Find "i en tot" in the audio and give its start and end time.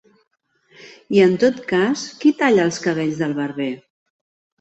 1.17-1.59